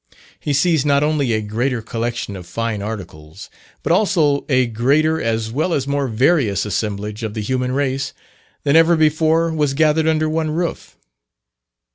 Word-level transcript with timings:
He 0.39 0.51
sees 0.51 0.83
not 0.83 1.03
only 1.03 1.31
a 1.31 1.41
greater 1.43 1.79
collection 1.83 2.35
of 2.35 2.47
fine 2.47 2.81
articles, 2.81 3.51
but 3.83 3.91
also 3.91 4.45
a 4.49 4.65
greater 4.65 5.21
as 5.21 5.51
well 5.51 5.75
as 5.75 5.85
more 5.85 6.07
various 6.07 6.65
assemblage 6.65 7.21
of 7.21 7.35
the 7.35 7.39
human 7.41 7.71
race, 7.71 8.11
than 8.63 8.75
ever 8.75 8.95
before 8.95 9.51
was 9.53 9.75
gathered 9.75 10.07
under 10.07 10.27
one 10.27 10.49
roof. 10.49 10.97